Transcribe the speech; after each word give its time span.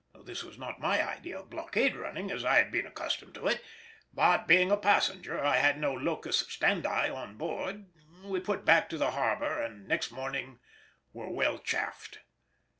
This 0.23 0.43
was 0.43 0.57
not 0.57 0.79
my 0.79 1.07
idea 1.07 1.39
of 1.39 1.51
blockade 1.51 1.95
running 1.95 2.31
as 2.31 2.43
I 2.43 2.55
had 2.55 2.71
been 2.71 2.87
accustomed 2.87 3.35
to 3.35 3.45
it, 3.45 3.63
but 4.11 4.47
being 4.47 4.71
a 4.71 4.75
passenger 4.75 5.39
I 5.39 5.57
had 5.57 5.77
no 5.77 5.93
locus 5.93 6.39
standi 6.51 7.07
on 7.09 7.37
board; 7.37 7.85
we 8.23 8.39
put 8.39 8.65
back 8.65 8.89
to 8.89 8.97
the 8.97 9.11
harbour 9.11 9.61
and 9.61 9.87
next 9.87 10.09
morning 10.09 10.57
were 11.13 11.29
well 11.29 11.59
chaffed. 11.59 12.17